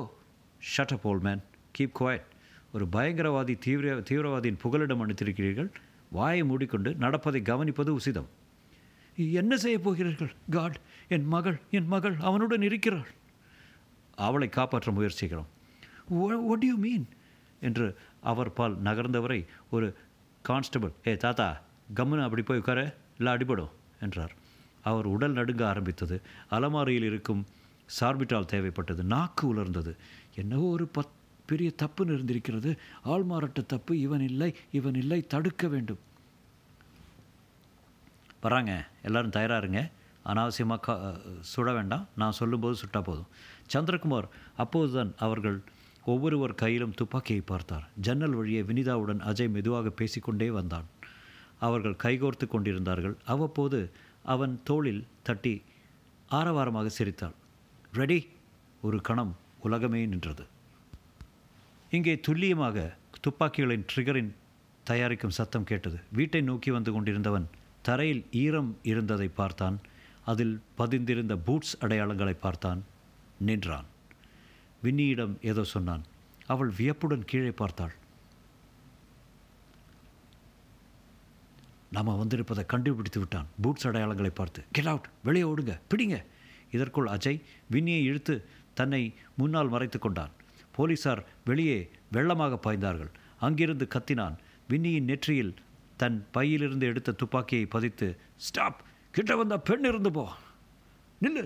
Shut 0.76 0.94
up 0.97 1.06
man 1.06 1.42
keep 1.78 1.97
quiet 2.00 2.26
ஒரு 2.73 2.87
பயங்கரவாதி 2.93 3.55
தீவிர 3.59 3.95
தீவிரவாதியின் 4.09 4.63
புகலிடம் 4.63 5.03
அளித்திருக்கிறீர்கள் 5.05 5.71
வாயை 6.11 6.43
மூடிக்கொண்டு 6.45 6.91
நடப்பதை 6.95 7.41
கவனிப்பது 7.43 7.91
உசிதம். 7.99 8.29
என்ன 9.41 9.57
செய்ய 9.57 9.77
போகிறீர்கள்? 9.79 10.33
காட் 10.51 10.79
என் 11.09 11.27
மகள் 11.27 11.59
என் 11.71 11.87
மகள் 11.87 12.17
அவனுடன் 12.29 12.63
இருக்கிறாள். 12.63 13.09
அவளை 14.27 14.49
காப்பாற்ற 14.49 14.93
முயற்சிக்கிறோம் 14.93 15.49
ஒட் 16.53 16.63
யூ 16.63 16.77
மீன் 16.77 17.07
என்று 17.61 17.87
அவர் 18.31 18.53
பால் 18.53 18.77
நகர்ந்தவரை 18.83 19.41
ஒரு 19.71 19.89
கான்ஸ்டபிள் 20.45 20.93
ஏ 21.07 21.17
தாத்தா 21.17 21.49
கம்முன்னு 21.97 22.27
அப்படி 22.27 22.43
போய் 22.43 22.59
உட்கார 22.59 22.81
இல்லை 23.19 23.33
அடிபடும் 23.33 23.75
என்றார். 24.01 24.35
அவர் 24.83 25.07
உடல் 25.15 25.33
நடுங்க 25.33 25.63
ஆரம்பித்தது. 25.69 26.17
அலமாரியில் 26.51 27.09
இருக்கும் 27.11 27.43
சார்பிட்டால் 28.01 28.51
தேவைப்பட்டது. 28.53 29.03
நாக்கு 29.15 29.45
உலர்ந்தது. 29.55 29.93
என்னவோ 30.35 30.67
ஒரு 30.77 30.87
பத் 30.99 31.17
பெரிய 31.50 31.69
தப்பு 31.83 32.05
இருந்திருக்கிறது 32.07 32.71
ஆள்மாறாட்ட 33.05 33.62
தப்பு 33.67 33.93
இவன் 34.07 34.25
இல்லை 34.31 34.50
இவன் 34.78 34.99
இல்லை 35.02 35.19
தடுக்க 35.35 35.69
வேண்டும். 35.75 36.02
வராங்க. 38.40 38.73
எல்லாரும் 39.02 39.37
தயாராக 39.37 39.61
இருங்க. 39.62 39.83
அனாவசியமாக 40.25 40.81
கா 40.81 40.95
சுட 41.52 41.69
வேண்டாம். 41.75 42.05
நான் 42.17 42.38
சொல்லும்போது 42.40 42.76
சுட்டா 42.81 43.00
போதும். 43.02 43.31
சந்திரகுமார் 43.73 44.28
அப்போதுதான் 44.57 45.12
அவர்கள் 45.19 45.59
ஒவ்வொருவர் 46.05 46.55
கையிலும் 46.55 46.95
துப்பாக்கியை 47.00 47.40
பார்த்தார். 47.40 47.87
ஜன்னல் 48.00 48.37
வழியே 48.40 48.62
வினிதாவுடன் 48.62 49.25
அஜய் 49.31 49.55
மெதுவாக 49.57 49.90
பேசிக்கொண்டே 49.90 50.50
வந்தான். 50.50 50.87
அவர்கள் 51.59 52.00
கைகோர்த்து 52.05 52.47
கொண்டிருந்தார்கள். 52.49 53.17
அவ்வப்போது 53.26 53.81
அவன் 54.35 54.55
தோளில் 54.64 55.02
தட்டி 55.23 55.55
ஆரவாரமாக 56.31 56.87
சிரித்தாள். 56.99 57.37
ரெடி 57.95 58.21
ஒரு 58.83 59.00
கணம் 59.00 59.37
உலகமே 59.61 60.07
நின்றது. 60.07 60.45
இங்கே 61.90 62.14
துல்லியமாக 62.21 62.78
துப்பாக்கிகளின் 63.25 63.85
ட்ரிகரின் 63.90 64.33
தயாரிக்கும் 64.85 65.37
சத்தம் 65.38 65.68
கேட்டது. 65.71 65.99
வீட்டை 66.12 66.40
நோக்கி 66.40 66.71
வந்து 66.71 66.90
கொண்டிருந்தவன் 66.92 67.47
தரையில் 67.83 68.23
ஈரம் 68.42 68.78
இருந்ததை 68.83 69.28
பார்த்தான். 69.28 69.76
அதில் 70.25 70.61
பதிந்திருந்த 70.78 71.35
பூட்ஸ் 71.47 71.75
அடையாளங்களை 71.80 72.35
பார்த்தான். 72.45 72.85
நின்றான். 73.49 73.88
வின்னியிடம் 74.83 75.35
ஏதோ 75.42 75.64
சொன்னான். 75.64 76.04
அவள் 76.47 76.73
வியப்புடன் 76.78 77.25
கீழே 77.25 77.50
பார்த்தாள். 77.50 77.95
நாம் 81.95 82.18
வந்திருப்பதை 82.23 82.66
கண்டுபிடித்து 82.66 83.21
விட்டான். 83.21 83.49
பூட்ஸ் 83.62 83.88
அடையாளங்களை 83.88 84.33
பார்த்து 84.40 84.62
கெட் 84.73 84.90
அவுட் 84.92 85.09
வெளியே 85.28 85.45
ஓடுங்க. 85.50 85.75
பிடிங்க. 85.90 86.18
இதற்குள் 86.71 87.07
அஜய் 87.07 87.40
வின்னியை 87.73 88.02
இழுத்து 88.11 88.35
தன்னை 88.75 89.02
முன்னால் 89.37 89.68
மறைத்து 89.68 89.99
கொண்டான். 89.99 90.35
போலீசார் 90.78 91.23
வெளியே 91.44 91.78
வெள்ளமாக 92.12 92.58
பாய்ந்தார்கள். 92.66 93.11
அங்கிருந்து 93.40 93.87
கத்தினான். 93.94 94.37
வின்னியின் 94.68 95.08
நெற்றியில் 95.11 95.54
தன் 95.97 96.18
பையிலிருந்து 96.30 96.87
எடுத்த 96.87 97.12
துப்பாக்கியை 97.12 97.66
பதித்து 97.66 98.08
ஸ்டாப்! 98.38 98.80
கிட்ட 99.14 99.32
வந்த 99.37 99.54
பெண் 99.58 99.85
இருந்து 99.85 100.11
போ! 100.11 100.25
நில்லு! 101.20 101.44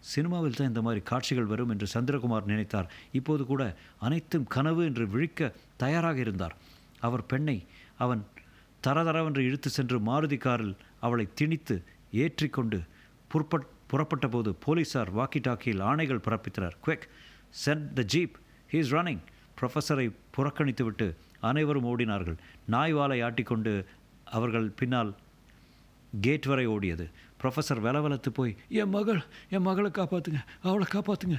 சினிமாவில் 0.00 0.56
தான் 0.56 0.68
இந்த 0.68 0.82
மாதிரி 0.82 1.00
காட்சிகள் 1.02 1.44
வரும் 1.44 1.68
என்று 1.68 1.86
சந்திரகுமார் 1.94 2.48
நினைத்தார். 2.48 2.88
இப்போது 3.12 3.42
கூட 3.46 3.62
அனைத்தும் 3.98 4.46
கனவு 4.46 4.82
என்று 4.84 5.04
விழிக்க 5.08 5.40
தயாராக 5.76 6.18
இருந்தார். 6.18 6.54
அவர் 7.00 7.24
பெண்ணை 7.26 7.56
அவன் 7.96 8.22
தரதரவென்று 8.82 9.38
இழுத்து 9.38 9.70
சென்று 9.70 9.98
மாருதி 10.00 10.38
காரில் 10.38 10.74
அவளை 11.00 11.26
திணித்து 11.34 11.76
ஏற்றிக்கொண்டு 12.14 12.78
புறப்பட் 13.30 13.68
புறப்பட்ட 13.86 14.26
போது 14.28 14.50
போலீஸார் 14.66 15.10
வாக்கி 15.10 15.40
டாக்கியில் 15.40 15.82
ஆணைகள் 15.82 16.24
பிறப்பித்தனர். 16.26 16.76
Quick! 16.84 17.06
Send 17.64 17.88
the 17.92 18.02
jeep! 18.04 18.36
He 18.72 18.78
is 18.82 18.92
running 18.94 19.22
ப்ரொஃபஸரை 19.58 20.06
புறக்கணித்துவிட்டு 20.36 21.06
அனைவரும் 21.40 21.86
ஓடினார்கள். 21.90 22.36
நாய் 22.66 22.92
வாலை 22.92 23.22
ஆட்டிக்கொண்டு 23.22 23.84
அவர்கள் 24.24 24.68
பின்னால் 24.68 25.14
கேட் 26.20 26.46
வரை 26.46 26.66
ஓடியது. 26.68 27.06
ப்ரொஃபஸர் 27.42 27.82
வெலவெலத்து 27.86 28.28
போய் 28.28 28.56
என் 28.68 28.88
மகள் 28.88 29.22
என் 29.50 29.62
மகளை 29.62 29.90
காப்பாற்றுங்க 29.90 30.40
அவளை 30.62 30.86
காப்பாற்றுங்க 30.92 31.38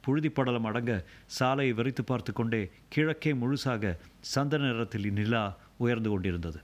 புழுதி 0.00 0.28
படலம் 0.28 0.64
அடங்க 0.64 0.92
சாலையை 1.26 1.72
வெறித்து 1.74 2.02
பார்த்து 2.02 2.32
கொண்டே 2.32 2.70
கிழக்கே 2.88 3.32
முழுசாக 3.32 3.96
சந்தன 4.20 4.72
நிறத்தில் 4.72 5.12
நிலா 5.12 5.56
உயர்ந்து 5.76 6.10
கொண்டிருந்தது. 6.10 6.60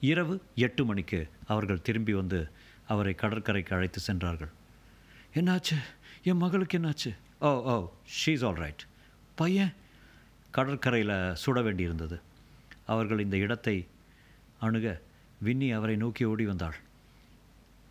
இரவு 0.00 0.34
எட்டு 0.56 0.84
மணிக்கு 0.84 1.28
அவர்கள் 1.46 1.82
திரும்பி 1.82 2.12
வந்து 2.12 2.48
அவரை 2.86 3.14
கடற்கரைக்கு 3.14 3.74
அழைத்து 3.76 4.00
சென்றார்கள். 4.00 4.50
என்னாச்சு? 5.34 5.76
என் 6.22 6.36
மகளுக்கு 6.36 6.78
என்னாச்சு? 6.78 7.10
Oh 7.48 7.50
oh 7.72 7.74
she's 8.16 8.42
all 8.46 8.60
right 8.62 8.82
பையன்? 9.34 9.72
கடற்கரையில் 10.50 11.14
சுட 11.42 11.58
வேண்டியிருந்தது. 11.66 12.16
அவர்கள் 12.86 13.22
இந்த 13.24 13.36
இடத்தை 13.36 13.86
அணுக 14.60 14.86
வின்னி 15.44 15.68
அவரை 15.76 15.96
நோக்கி 15.96 16.24
ஓடி 16.24 16.44
வந்தாள். 16.46 16.76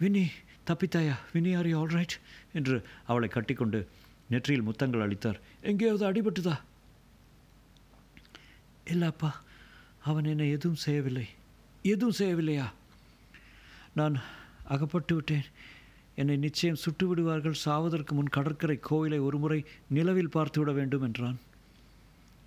வின்னி 0.01 0.25
தப்பித்தாயா? 0.67 1.15
வின்னி 1.33 1.51
ஆர் 1.57 1.69
ஆல் 1.79 1.95
ரைட் 1.97 2.15
என்று 2.53 2.77
அவளை 3.07 3.29
கட்டிக்கொண்டு 3.29 3.87
நெற்றியில் 4.29 4.67
முத்தங்கள் 4.67 5.05
அளித்தார். 5.05 5.39
எங்கேயாவது 5.61 6.05
அடிபட்டுதா? 6.09 6.55
இல்லப்பா 8.85 9.31
அவன் 10.03 10.25
என்னை 10.25 10.49
எதுவும் 10.49 10.83
செய்யவில்லை. 10.85 11.27
எதுவும் 11.83 12.19
செய்யவில்லையா? 12.19 12.67
நான் 13.93 14.21
அகப்பட்டு 14.63 15.15
விட்டேன். 15.15 15.45
என்னை 16.15 16.35
நிச்சயம் 16.37 16.75
சுட்டு 16.75 17.07
விடுவார்கள் 17.07 17.55
சாவதற்கு 17.65 18.11
முன் 18.11 18.29
கடற்கரை 18.29 18.79
கோவிலை 18.89 19.21
ஒருமுறை 19.21 19.65
நிலவில் 19.87 20.29
பார்த்துவிட 20.29 20.73
வேண்டும் 20.73 21.01
என்றான். 21.01 21.39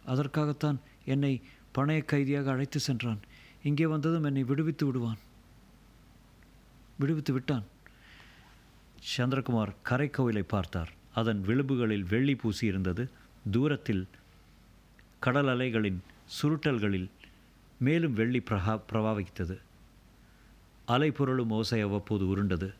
அதற்காகத்தான் 0.04 0.80
என்னை 1.04 1.42
பணைய 1.74 2.04
கைதியாக 2.04 2.50
அழைத்து 2.50 2.80
சென்றான். 2.80 3.18
இங்கே 3.62 3.86
வந்ததும் 3.86 4.24
என்னை 4.24 4.44
விடுவித்து 4.44 4.86
விடுவான். 4.86 5.18
விடுவித்து 6.98 7.32
விட்டான். 7.32 7.64
சந்திரகுமார் 9.16 9.74
கரை 9.82 10.10
பார்த்தார். 10.42 10.90
அதன் 11.14 11.44
விளிம்புகளில் 11.46 12.06
வெள்ளி 12.08 12.34
பூசி 12.34 12.66
இருந்தது. 12.66 13.10
தூரத்தில் 13.50 14.06
கடல் 15.20 15.46
அலைகளின் 15.46 16.02
சுருட்டல்களில் 16.42 17.10
மேலும் 17.78 18.12
வெள்ளி 18.12 18.42
பிரகா 18.50 18.80
பிரபாவித்தது 18.92 19.58
அலை 20.86 21.12
ஓசை 21.48 21.80
அவ்வப்போது 21.80 22.28
உருண்டது. 22.28 22.74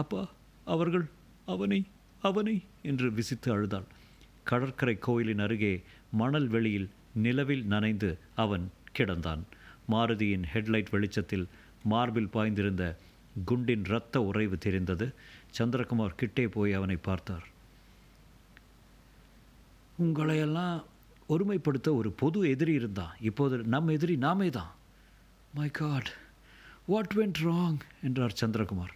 அப்பா 0.00 0.22
அவர்கள் 0.64 1.06
அவனை 1.46 1.80
அவனை 2.22 2.54
என்று 2.82 3.08
விசித்து 3.12 3.48
அழுதாள். 3.52 3.88
கடற்கரை 4.44 4.94
கோயிலின் 4.98 5.38
அருகே 5.38 5.72
மணல் 6.20 6.48
வெளியில் 6.48 6.88
நிலவில் 7.24 7.64
நனைந்து 7.64 8.10
அவன் 8.34 8.64
கிடந்தான். 8.98 9.42
மாருதியின் 9.92 10.46
ஹெட்லைட் 10.52 10.90
வெளிச்சத்தில் 10.90 11.46
மார்பில் 11.82 12.32
பாய்ந்திருந்த 12.34 12.84
குண்டின் 13.44 13.84
இரத்த 13.84 14.22
உறைவு 14.22 14.58
தெரிந்தது. 14.58 15.06
சந்திரகுமார் 15.58 16.18
கிட்டே 16.20 16.44
போய் 16.48 16.72
அவனை 16.72 16.96
பார்த்தார். 17.08 17.46
உங்களையெல்லாம் 20.04 20.78
ஒருமைப்படுத்த 21.28 21.88
ஒரு 21.98 22.10
பொது 22.22 22.38
எதிரி 22.50 22.72
இருந்தான் 22.72 23.14
இப்போது 23.20 23.56
நம் 23.74 23.88
எதிரி 23.88 24.16
நாமே 24.16 24.48
தான் 24.50 24.72
my 25.54 25.68
God 25.80 26.10
what 26.86 27.14
went 27.18 27.40
wrong 27.48 27.80
என்றார் 28.02 28.38
சந்திரகுமார். 28.40 28.94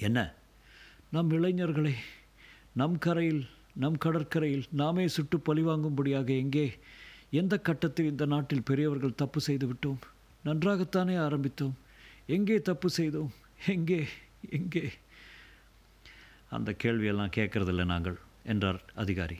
என்ன? 0.00 0.34
நம் 1.10 1.30
இளைஞர்களை 1.30 1.94
நம் 2.72 2.98
கரையில் 2.98 3.46
நம் 3.72 3.98
கடற்கரையில் 3.98 4.64
நாமே 4.70 5.08
சுட்டு 5.08 5.38
பழிவாங்கும்படியாக 5.38 6.28
எங்கே 6.38 6.78
எந்த 7.30 7.58
கட்டத்தில் 7.58 8.06
இந்த 8.06 8.26
நாட்டில் 8.26 8.62
பெரியவர்கள் 8.62 9.14
தப்பு 9.14 9.40
செய்து 9.40 9.66
விட்டோம்? 9.72 10.00
நன்றாகத்தானே 10.44 11.16
ஆரம்பித்தோம். 11.16 11.72
எங்கே 12.26 12.62
தப்பு 12.62 12.90
செய்தோம்? 12.90 13.32
எங்கே 13.66 14.08
எங்கே? 14.50 14.92
அந்த 16.50 16.74
கேள்வியெல்லாம் 16.82 17.34
கேட்கறதில்ல 17.36 17.84
நாங்கள் 17.84 18.18
என்றார் 18.44 18.80
அதிகாரி. 18.94 19.38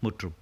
முற்றும். 0.00 0.40